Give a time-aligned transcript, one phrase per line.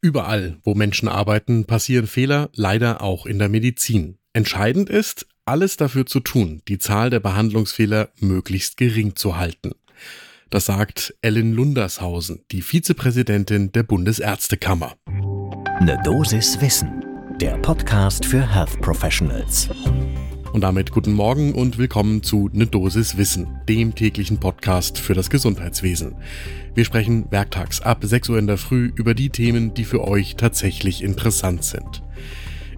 [0.00, 4.18] Überall, wo Menschen arbeiten, passieren Fehler, leider auch in der Medizin.
[4.32, 9.72] Entscheidend ist, alles dafür zu tun, die Zahl der Behandlungsfehler möglichst gering zu halten.
[10.50, 14.96] Das sagt Ellen Lundershausen, die Vizepräsidentin der Bundesärztekammer.
[15.78, 17.04] Eine Dosis Wissen,
[17.40, 19.68] der Podcast für Health Professionals.
[20.52, 25.28] Und damit guten Morgen und willkommen zu Ne Dosis Wissen, dem täglichen Podcast für das
[25.28, 26.14] Gesundheitswesen.
[26.74, 30.36] Wir sprechen werktags ab 6 Uhr in der Früh über die Themen, die für euch
[30.36, 32.02] tatsächlich interessant sind.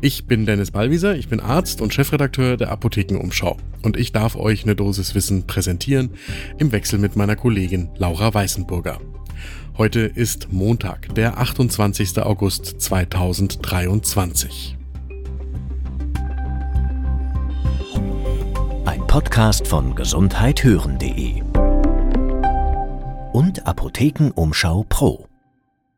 [0.00, 4.64] Ich bin Dennis Ballwieser, ich bin Arzt und Chefredakteur der Apothekenumschau und ich darf euch
[4.64, 6.10] eine Dosis Wissen präsentieren
[6.58, 8.98] im Wechsel mit meiner Kollegin Laura Weißenburger.
[9.78, 12.18] Heute ist Montag, der 28.
[12.18, 14.79] August 2023.
[19.10, 21.42] Podcast von gesundheithören.de
[23.32, 25.26] und Apothekenumschau Pro.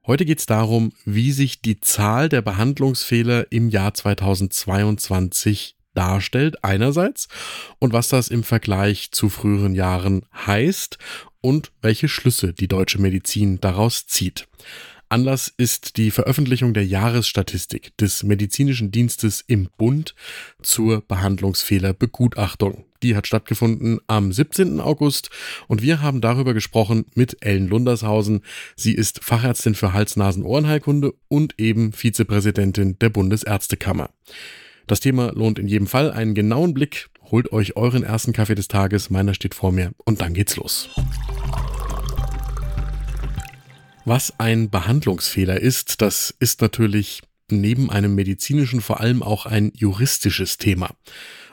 [0.06, 7.28] Heute geht es darum, wie sich die Zahl der Behandlungsfehler im Jahr 2022 darstellt einerseits
[7.78, 10.96] und was das im Vergleich zu früheren Jahren heißt
[11.42, 14.48] und welche Schlüsse die deutsche Medizin daraus zieht.
[15.12, 20.14] Anlass ist die Veröffentlichung der Jahresstatistik des Medizinischen Dienstes im Bund
[20.62, 22.86] zur Behandlungsfehlerbegutachtung.
[23.02, 24.80] Die hat stattgefunden am 17.
[24.80, 25.28] August
[25.68, 28.40] und wir haben darüber gesprochen mit Ellen Lundershausen.
[28.74, 34.08] Sie ist Fachärztin für Hals-Nasen-Ohrenheilkunde und eben Vizepräsidentin der Bundesärztekammer.
[34.86, 37.10] Das Thema lohnt in jedem Fall einen genauen Blick.
[37.30, 40.88] Holt euch euren ersten Kaffee des Tages, meiner steht vor mir und dann geht's los.
[44.04, 50.58] Was ein Behandlungsfehler ist, das ist natürlich neben einem medizinischen vor allem auch ein juristisches
[50.58, 50.90] Thema.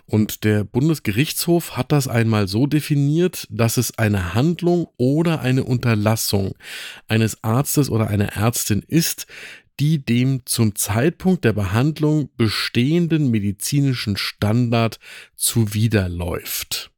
[0.08, 6.56] Und der Bundesgerichtshof hat das einmal so definiert, dass es eine Handlung oder eine Unterlassung
[7.08, 9.28] eines Arztes oder einer Ärztin ist,
[9.80, 15.00] die dem zum Zeitpunkt der Behandlung bestehenden medizinischen Standard
[15.36, 16.92] zuwiderläuft.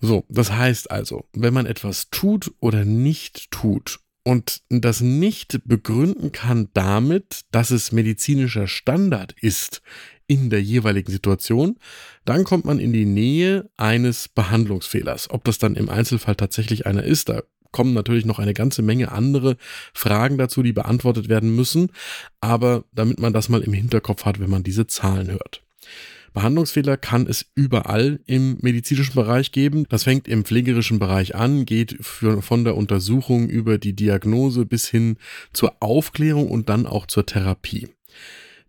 [0.00, 6.32] So, das heißt also, wenn man etwas tut oder nicht tut und das nicht begründen
[6.32, 9.82] kann damit, dass es medizinischer Standard ist
[10.26, 11.78] in der jeweiligen Situation,
[12.24, 15.30] dann kommt man in die Nähe eines Behandlungsfehlers.
[15.30, 19.12] Ob das dann im Einzelfall tatsächlich einer ist, da kommen natürlich noch eine ganze Menge
[19.12, 19.58] andere
[19.94, 21.92] Fragen dazu, die beantwortet werden müssen,
[22.40, 25.62] aber damit man das mal im Hinterkopf hat, wenn man diese Zahlen hört.
[26.36, 29.86] Behandlungsfehler kann es überall im medizinischen Bereich geben.
[29.88, 34.86] Das fängt im pflegerischen Bereich an, geht für, von der Untersuchung über die Diagnose bis
[34.86, 35.16] hin
[35.54, 37.88] zur Aufklärung und dann auch zur Therapie.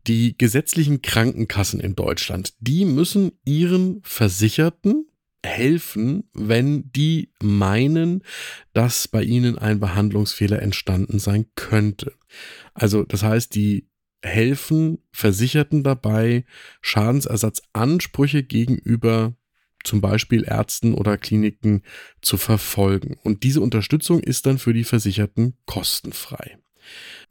[0.07, 5.05] Die gesetzlichen Krankenkassen in Deutschland, die müssen ihren Versicherten
[5.43, 8.23] helfen, wenn die meinen,
[8.71, 12.13] dass bei ihnen ein Behandlungsfehler entstanden sein könnte.
[12.73, 13.89] Also das heißt, die
[14.23, 16.45] helfen Versicherten dabei,
[16.81, 19.35] Schadensersatzansprüche gegenüber
[19.83, 21.83] zum Beispiel Ärzten oder Kliniken
[22.21, 23.17] zu verfolgen.
[23.23, 26.57] Und diese Unterstützung ist dann für die Versicherten kostenfrei.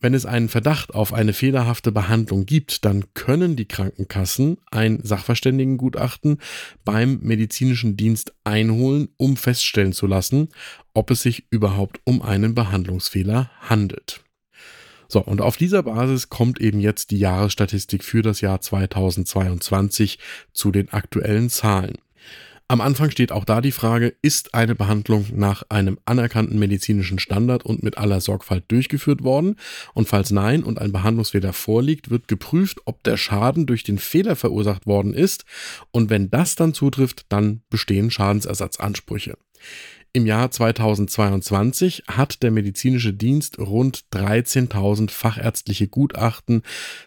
[0.00, 6.38] Wenn es einen Verdacht auf eine fehlerhafte Behandlung gibt, dann können die Krankenkassen ein Sachverständigengutachten
[6.84, 10.50] beim medizinischen Dienst einholen, um feststellen zu lassen,
[10.92, 14.25] ob es sich überhaupt um einen Behandlungsfehler handelt.
[15.08, 20.18] So, und auf dieser Basis kommt eben jetzt die Jahresstatistik für das Jahr 2022
[20.52, 21.98] zu den aktuellen Zahlen.
[22.68, 27.64] Am Anfang steht auch da die Frage, ist eine Behandlung nach einem anerkannten medizinischen Standard
[27.64, 29.54] und mit aller Sorgfalt durchgeführt worden?
[29.94, 34.34] Und falls nein und ein Behandlungsfehler vorliegt, wird geprüft, ob der Schaden durch den Fehler
[34.34, 35.44] verursacht worden ist.
[35.92, 39.38] Und wenn das dann zutrifft, dann bestehen Schadensersatzansprüche.
[40.16, 46.62] Im Jahr 2022 hat der medizinische Dienst rund 13.000 fachärztliche Gutachten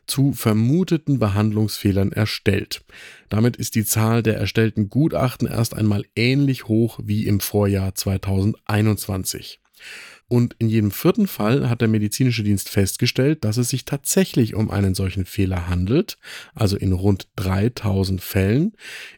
[0.06, 2.86] zu vermuteten Behandlungsfehlern erstellt.
[3.28, 9.60] Damit ist die Zahl der erstellten Gutachten erst einmal ähnlich hoch wie im Vorjahr 2021.
[10.30, 14.70] Und in jedem vierten Fall hat der medizinische Dienst festgestellt, dass es sich tatsächlich um
[14.70, 16.18] einen solchen Fehler handelt,
[16.54, 18.74] also in rund 3000 Fällen.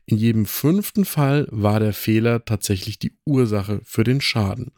[0.06, 4.72] In jedem fünften Fall war der Fehler tatsächlich die Ursache für den Schaden.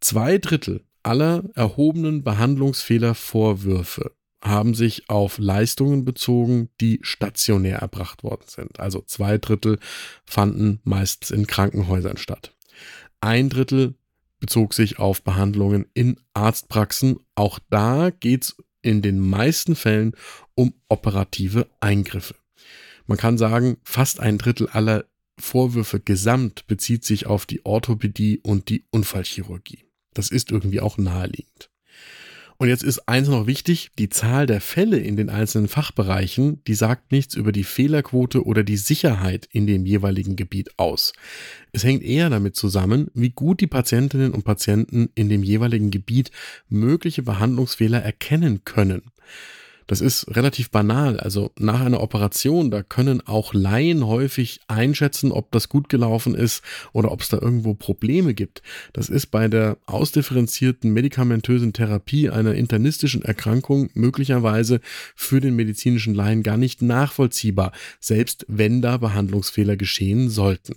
[0.00, 4.12] Zwei Drittel aller erhobenen Behandlungsfehlervorwürfe
[4.42, 8.80] haben sich auf Leistungen bezogen, die stationär erbracht worden sind.
[8.80, 9.78] Also zwei Drittel
[10.24, 12.54] fanden meistens in Krankenhäusern statt.
[13.20, 13.94] Ein Drittel
[14.44, 17.18] bezog sich auf Behandlungen in Arztpraxen.
[17.34, 20.12] Auch da geht es in den meisten Fällen
[20.54, 22.34] um operative Eingriffe.
[23.06, 25.06] Man kann sagen, fast ein Drittel aller
[25.40, 29.86] Vorwürfe gesamt bezieht sich auf die Orthopädie und die Unfallchirurgie.
[30.12, 31.70] Das ist irgendwie auch naheliegend.
[32.64, 36.72] Und jetzt ist eins noch wichtig, die Zahl der Fälle in den einzelnen Fachbereichen, die
[36.72, 41.12] sagt nichts über die Fehlerquote oder die Sicherheit in dem jeweiligen Gebiet aus.
[41.72, 46.30] Es hängt eher damit zusammen, wie gut die Patientinnen und Patienten in dem jeweiligen Gebiet
[46.70, 49.02] mögliche Behandlungsfehler erkennen können.
[49.86, 51.20] Das ist relativ banal.
[51.20, 56.62] Also nach einer Operation, da können auch Laien häufig einschätzen, ob das gut gelaufen ist
[56.92, 58.62] oder ob es da irgendwo Probleme gibt.
[58.92, 64.80] Das ist bei der ausdifferenzierten medikamentösen Therapie einer internistischen Erkrankung möglicherweise
[65.14, 70.76] für den medizinischen Laien gar nicht nachvollziehbar, selbst wenn da Behandlungsfehler geschehen sollten.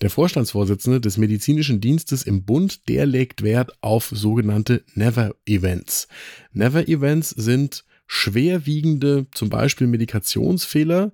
[0.00, 6.06] Der Vorstandsvorsitzende des medizinischen Dienstes im Bund, der legt Wert auf sogenannte Never Events.
[6.52, 11.12] Never Events sind schwerwiegende, zum Beispiel Medikationsfehler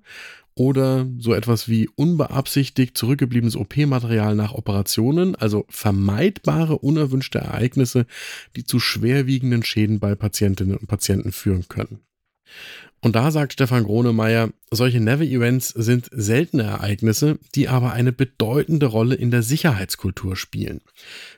[0.55, 8.07] oder so etwas wie unbeabsichtigt zurückgebliebenes OP-Material nach Operationen, also vermeidbare unerwünschte Ereignisse,
[8.55, 11.99] die zu schwerwiegenden Schäden bei Patientinnen und Patienten führen können.
[13.05, 19.13] Und da sagt Stefan Gronemeyer, solche Never-Events sind seltene Ereignisse, die aber eine bedeutende Rolle
[19.13, 20.81] in der Sicherheitskultur spielen.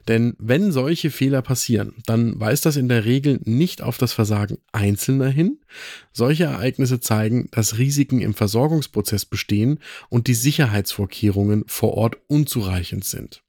[0.08, 4.60] Denn wenn solche Fehler passieren, dann weist das in der Regel nicht auf das Versagen
[4.72, 5.60] Einzelner hin.
[6.14, 13.44] Solche Ereignisse zeigen, dass Risiken im Versorgungsprozess bestehen und die Sicherheitsvorkehrungen vor Ort unzureichend sind.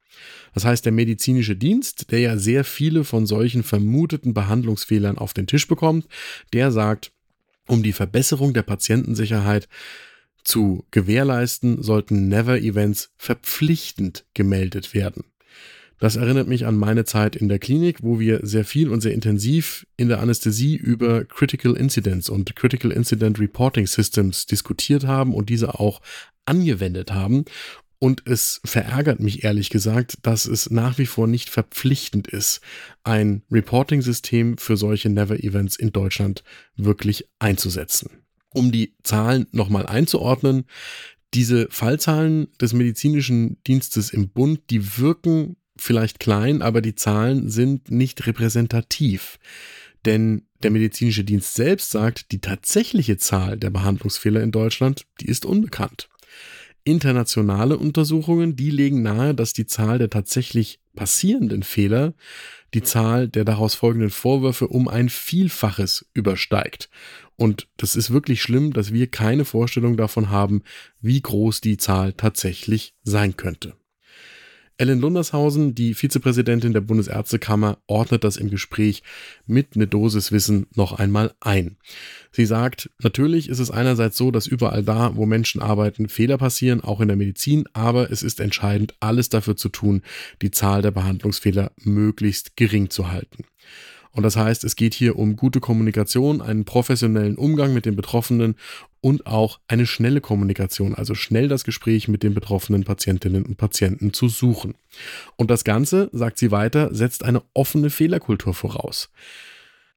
[0.55, 5.47] Das heißt, der medizinische Dienst, der ja sehr viele von solchen vermuteten Behandlungsfehlern auf den
[5.47, 6.09] Tisch bekommt,
[6.53, 7.13] der sagt,
[7.69, 9.69] um die Verbesserung der Patientensicherheit
[10.43, 15.25] zu gewährleisten, sollten Never-Events verpflichtend gemeldet werden.
[16.01, 19.15] Das erinnert mich an meine Zeit in der Klinik, wo wir sehr viel und sehr
[19.15, 25.49] intensiv in der Anästhesie über Critical Incidents und Critical Incident Reporting Systems diskutiert haben und
[25.49, 26.01] diese auch
[26.47, 27.45] angewendet haben.
[28.01, 32.61] Und es verärgert mich ehrlich gesagt, dass es nach wie vor nicht verpflichtend ist,
[33.03, 36.45] ein Reporting-System für solche Never-Events in Deutschland
[36.77, 38.11] wirklich einzusetzen.
[38.51, 40.65] Um die Zahlen nochmal einzuordnen,
[41.35, 47.91] diese Fallzahlen des medizinischen Dienstes im Bund, die wirken vielleicht klein, aber die Zahlen sind
[47.91, 49.39] nicht repräsentativ.
[50.05, 55.45] Denn der medizinische Dienst selbst sagt, die tatsächliche Zahl der Behandlungsfehler in Deutschland, die ist
[55.45, 56.09] unbekannt.
[56.85, 62.15] Internationale Untersuchungen, die legen nahe, dass die Zahl der tatsächlich passierenden Fehler
[62.75, 66.91] die Zahl der daraus folgenden Vorwürfe um ein Vielfaches übersteigt.
[67.37, 70.63] Und das ist wirklich schlimm, dass wir keine Vorstellung davon haben,
[71.01, 73.75] wie groß die Zahl tatsächlich sein könnte.
[74.81, 79.03] Ellen Lundershausen, die Vizepräsidentin der Bundesärztekammer, ordnet das im Gespräch
[79.45, 81.77] mit ne Dosis Wissen noch einmal ein.
[82.31, 86.81] Sie sagt, natürlich ist es einerseits so, dass überall da, wo Menschen arbeiten, Fehler passieren,
[86.81, 90.03] auch in der Medizin, aber es ist entscheidend, alles dafür zu tun,
[90.43, 93.45] die Zahl der Behandlungsfehler möglichst gering zu halten.
[94.19, 98.57] Und das heißt, es geht hier um gute Kommunikation, einen professionellen Umgang mit den Betroffenen
[99.01, 104.13] und auch eine schnelle Kommunikation, also schnell das Gespräch mit den betroffenen Patientinnen und Patienten
[104.13, 104.75] zu suchen.
[105.37, 109.09] Und das Ganze, sagt sie weiter, setzt eine offene Fehlerkultur voraus.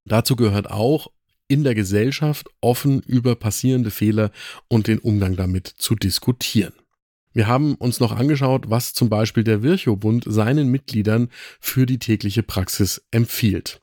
[0.06, 1.08] Dazu gehört auch,
[1.48, 4.30] in der Gesellschaft offen über passierende Fehler
[4.68, 6.74] und den Umgang damit zu diskutieren.
[7.34, 11.30] Wir haben uns noch angeschaut, was zum Beispiel der Virchow-Bund seinen Mitgliedern
[11.60, 13.82] für die tägliche Praxis empfiehlt.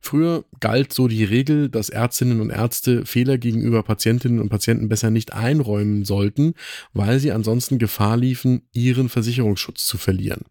[0.00, 5.10] Früher galt so die Regel, dass Ärztinnen und Ärzte Fehler gegenüber Patientinnen und Patienten besser
[5.10, 6.54] nicht einräumen sollten,
[6.92, 10.42] weil sie ansonsten Gefahr liefen, ihren Versicherungsschutz zu verlieren.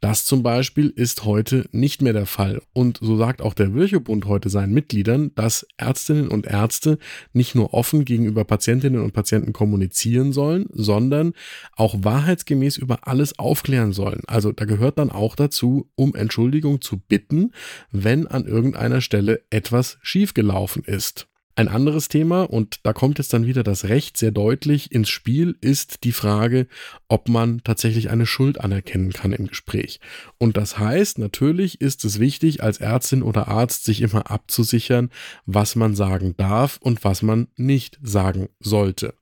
[0.00, 2.62] Das zum Beispiel ist heute nicht mehr der Fall.
[2.72, 6.98] Und so sagt auch der Virchow-Bund heute seinen Mitgliedern, dass Ärztinnen und Ärzte
[7.32, 11.34] nicht nur offen gegenüber Patientinnen und Patienten kommunizieren sollen, sondern
[11.76, 14.22] auch wahrheitsgemäß über alles aufklären sollen.
[14.26, 17.52] Also da gehört dann auch dazu, um Entschuldigung zu bitten,
[17.90, 21.28] wenn an irgendeiner Stelle etwas schiefgelaufen ist.
[21.54, 25.54] Ein anderes Thema, und da kommt jetzt dann wieder das Recht sehr deutlich ins Spiel,
[25.60, 26.66] ist die Frage,
[27.08, 30.00] ob man tatsächlich eine Schuld anerkennen kann im Gespräch.
[30.38, 35.10] Und das heißt, natürlich ist es wichtig, als Ärztin oder Arzt sich immer abzusichern,
[35.44, 39.12] was man sagen darf und was man nicht sagen sollte.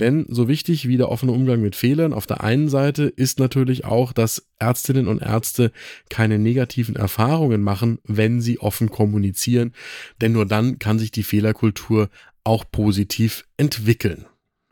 [0.00, 3.84] Denn so wichtig wie der offene Umgang mit Fehlern auf der einen Seite ist natürlich
[3.84, 5.72] auch, dass Ärztinnen und Ärzte
[6.08, 9.72] keine negativen Erfahrungen machen, wenn sie offen kommunizieren.
[10.20, 12.10] Denn nur dann kann sich die Fehlerkultur
[12.44, 14.26] auch positiv entwickeln.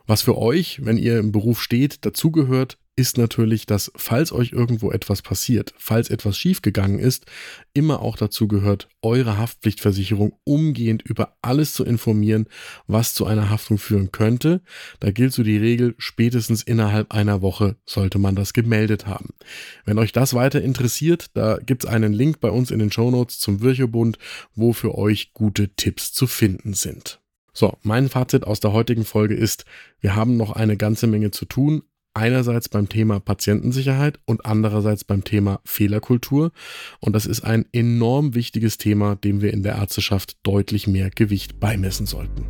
[0.06, 4.90] Was für euch, wenn ihr im Beruf steht, dazugehört, ist natürlich, dass falls euch irgendwo
[4.90, 7.26] etwas passiert, falls etwas schiefgegangen ist,
[7.74, 12.46] immer auch dazu gehört, eure Haftpflichtversicherung umgehend über alles zu informieren,
[12.86, 14.62] was zu einer Haftung führen könnte.
[14.98, 19.34] Da gilt so die Regel, spätestens innerhalb einer Woche sollte man das gemeldet haben.
[19.84, 23.38] Wenn euch das weiter interessiert, da gibt es einen Link bei uns in den Shownotes
[23.38, 24.18] zum Virchobund,
[24.54, 27.20] wo für euch gute Tipps zu finden sind.
[27.52, 29.64] So, mein Fazit aus der heutigen Folge ist,
[30.00, 31.82] wir haben noch eine ganze Menge zu tun,
[32.16, 36.50] einerseits beim Thema Patientensicherheit und andererseits beim Thema Fehlerkultur.
[37.00, 41.60] Und das ist ein enorm wichtiges Thema, dem wir in der Ärzteschaft deutlich mehr Gewicht
[41.60, 42.46] beimessen sollten.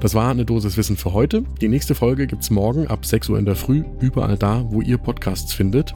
[0.00, 1.42] Das war eine Dosis Wissen für heute.
[1.60, 4.80] Die nächste Folge gibt es morgen ab 6 Uhr in der Früh, überall da, wo
[4.80, 5.92] ihr Podcasts findet.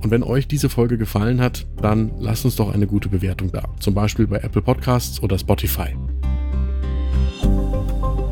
[0.00, 3.64] Und wenn euch diese Folge gefallen hat, dann lasst uns doch eine gute Bewertung da.
[3.80, 5.96] Zum Beispiel bei Apple Podcasts oder Spotify.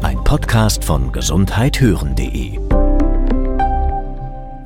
[0.03, 2.90] Ein Podcast von gesundheithören.de